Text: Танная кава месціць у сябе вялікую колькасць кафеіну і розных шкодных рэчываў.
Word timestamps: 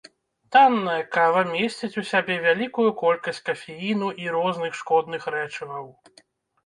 Танная 0.55 1.01
кава 1.17 1.43
месціць 1.49 1.99
у 2.01 2.03
сябе 2.11 2.37
вялікую 2.45 2.87
колькасць 3.03 3.45
кафеіну 3.53 4.09
і 4.25 4.35
розных 4.37 4.71
шкодных 4.83 5.21
рэчываў. 5.37 5.85